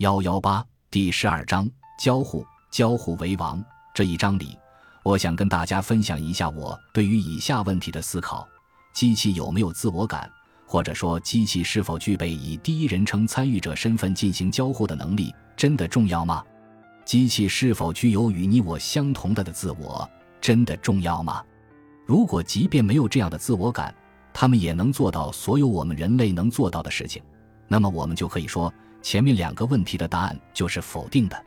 [0.00, 1.68] 幺幺八第十二章
[2.02, 3.62] 交互，交互为王。
[3.92, 4.56] 这一章里，
[5.02, 8.48] 我想跟大家分享一下我对于以下问题的思考：
[8.94, 10.26] 机器有没有自我感，
[10.66, 16.42] 或者说机器是否具备以第一人称参与者身份进行交互的能力，真的重要吗？
[17.04, 20.08] 机器是否具有与你我相同的的自我，
[20.40, 21.44] 真的重要吗？
[22.06, 23.94] 如果即便没有这样的自我感，
[24.32, 27.22] 他们也能做到所有我们人类能做到的事情，
[27.68, 28.72] 那么我们就可以说。
[29.02, 31.44] 前面两个问题的答案就是否定的，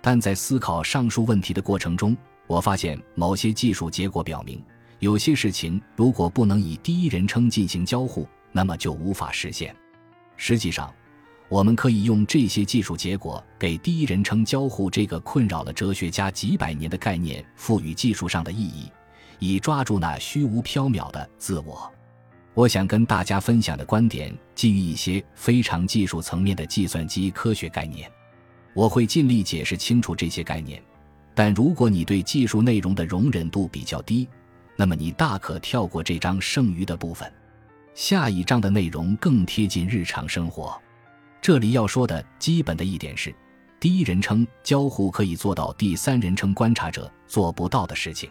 [0.00, 2.16] 但在思考上述问题的过程中，
[2.46, 4.62] 我发现某些技术结果表明，
[4.98, 9.74] 有些事情如果不能以第一人称进行交互，那么就无法实现。
[10.36, 10.92] 实际上，
[11.48, 18.90] 我们可以用这些技术结果给第一人称交互这个困扰了哲学家几百年的概念赋予技术上的意义，
[19.38, 21.90] 以抓住那虚无缥缈的自我。
[22.58, 28.10] 我想跟大家分享的观点基于一些非常技术层面的计算机科学概念，
[28.74, 30.82] 我会尽力解释清楚这些概念。
[31.36, 34.26] 但如果你对技术内容的容忍度比较低，
[34.74, 37.32] 那么你大可跳过这章剩余的部分。
[37.94, 40.76] 下一章的内容更贴近日常生活。
[41.40, 43.32] 这里要说的基本的一点是，
[43.78, 48.28] 第一人称交互可以做到第三人称观察者做不到的事情。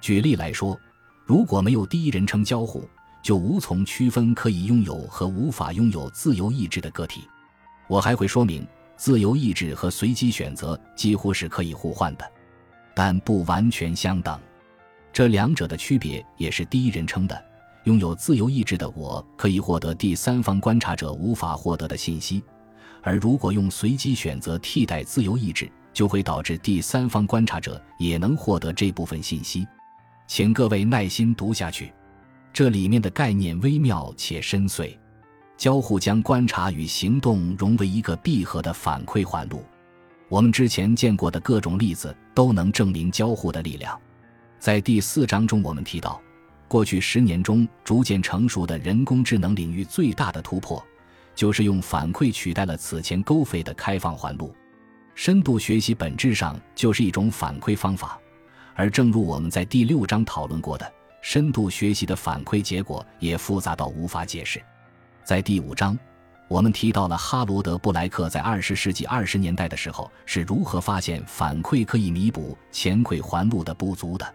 [0.00, 0.76] 举例来说，
[1.24, 2.84] 如果没有第一人称交互，
[3.22, 7.28] 就无从区分可以拥有和无法拥有自由意志的个体。
[7.86, 12.30] 我还会说明，自由意志和随机选择几乎是可以互换的，
[12.94, 14.38] 但不完全相等。
[15.12, 17.44] 这两者的区别也是第一人称的。
[17.84, 22.42] 拥有自由意志的我可以获得第三方观察者无法获得的信息，
[23.02, 29.66] 而如果用随机选择替代自由意志，就会导致第三方观察者也能获得这部分信息。
[30.28, 31.92] 请各位耐心读下去。
[32.52, 34.94] 这里面的概念微妙且深邃，
[35.56, 39.64] 交互将观察与行动融为一个闭合的反馈环路。
[40.28, 43.98] 我们之前见过的各种例子都能证明交互的力量。
[44.58, 46.20] 在第四章中，我们提到，
[46.68, 50.84] 过去十年中逐渐成熟的人工智能领域最大的突破，
[51.34, 54.54] 就是用反馈取代了此前勾废的开放环路。
[55.14, 58.20] 深度学习本质上就是一种反馈方法，
[58.74, 60.92] 而正如我们在第六章讨论过的。
[61.22, 64.60] 深度学习的反馈结果也复杂到无法解释。
[65.24, 65.96] 在第五章，
[66.48, 74.34] 我们提到了哈罗德·布莱克在二十世纪二十年代的时候是如何发现反馈可以弥补前馈环路的不足的。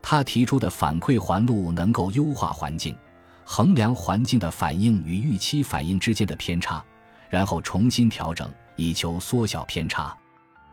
[0.00, 2.96] 他提出的反馈环路能够优化环境，
[3.44, 6.82] 衡量环境的反应与预期反应之间的偏差，
[7.28, 10.16] 然后重新调整，以求缩小偏差。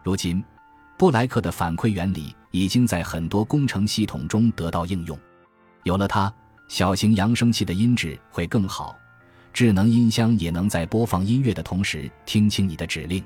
[0.03, 0.41] 如今，
[0.97, 5.19] 布莱克的反馈原理已经在很多工程系统中得到应用。
[5.84, 6.34] 有了它，
[6.68, 8.98] 小型扬声器的音质会更好，
[9.54, 13.24] 智能音箱也能在播放音乐的同时听清你的指令。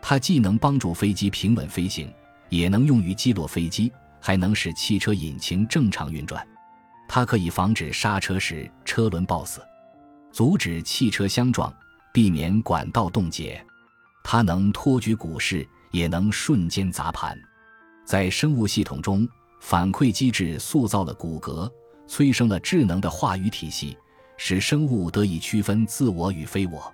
[0.00, 2.12] 它既能帮助飞机平稳飞行，
[2.48, 6.46] 也能用于击落飞机，还能使汽车引擎正常运转。
[7.08, 9.60] 它可以防止刹车时车轮抱死，
[10.30, 11.72] 阻止汽车相撞，
[12.12, 13.60] 避免管道冻结。
[14.22, 17.36] 它能托举股市，也能瞬间砸盘。
[18.04, 19.28] 在生物系统中，
[19.60, 21.70] 反馈机制塑造了骨骼。
[22.10, 23.94] 催生了智能的话语体系，
[24.38, 26.90] 使生物得以区分自我与非我。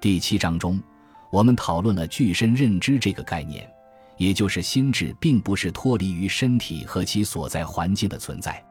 [0.00, 0.80] 第七章中，
[1.28, 3.68] 我们讨论了具身认知这个概念，
[4.16, 8.64] 也就是心智并不是脱离于身体和其所在环境的存在。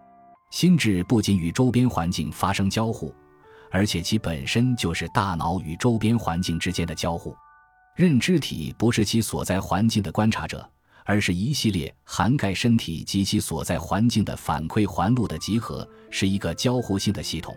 [0.51, 3.13] 心智不仅与周边环境发生交互，
[3.69, 7.35] 而且其本身就是大脑与周边环境之间的交互。
[7.93, 10.65] 认知体不是其所在环境的观察者。
[11.05, 17.55] 而是一系列涵盖身体及其所在环境的反馈环路的集合，是一个交互性的系统。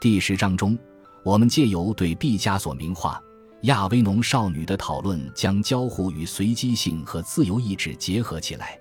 [0.00, 0.78] 第十章中，
[1.24, 3.14] 我们借由对毕加索名画
[3.66, 8.78] 《亚威农少女》的讨论，将交互与随机性和自由意志结合起来。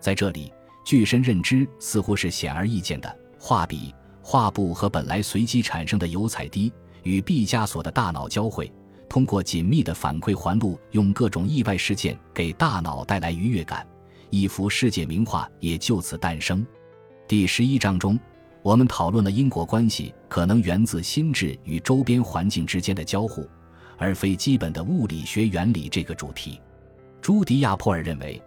[0.00, 0.52] 在这里，
[0.84, 3.18] 具身认知似乎是显而易见的。
[3.38, 6.72] 画笔、画布和本来随机产生的油彩滴
[7.04, 8.72] 与毕加索的大脑交汇。
[9.08, 13.86] 通过紧密的反馈环路，用各种意外事件给大脑带来愉悦感，
[14.30, 16.66] 一幅世界名画也就此诞生。
[17.26, 18.18] 第十一章中，
[18.62, 23.48] 我们讨论了因果关系可能源自心智与周边环境之间的交互，
[23.96, 26.60] 而非基本的物理学原理这个主题。
[27.22, 28.40] 朱迪亚·普尔认为，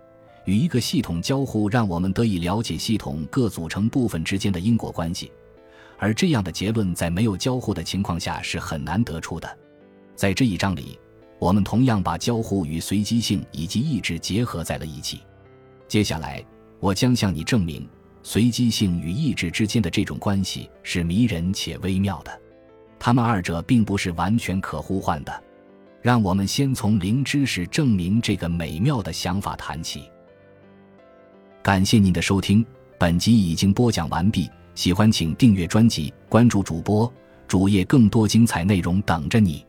[0.46, 5.32] 与一个系统交互让我们得以了解系统各组成部分之间的因果关系，
[5.98, 9.58] 而这样的结论在没有交互的情况下是很难得出的。
[10.20, 11.00] 在这一章里，
[11.40, 15.22] 我们同样把交互与随机性以及意志结合在了一起。
[15.88, 16.44] 接下来，
[16.82, 17.88] 我将向你证明
[18.22, 22.42] 随机性与意志之间的这种关系是迷人且微妙的，
[23.00, 25.44] 它们二者并不是完全可互换的。
[26.02, 30.12] 让我们先从零知识证明这个美妙的想法谈起。
[31.64, 32.66] 感谢您的收听，
[32.98, 34.50] 本集已经播讲完毕。
[34.76, 37.10] 喜欢请订阅专辑，关注主播
[37.48, 39.66] 主页，更多精彩内容等着你。